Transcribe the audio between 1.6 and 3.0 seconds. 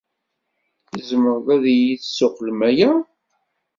iyi-d-tessuqqlem aya?